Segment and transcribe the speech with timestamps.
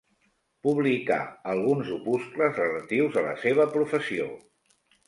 [0.67, 1.17] Publicà
[1.53, 4.33] alguns opuscles relatius a la seva professió.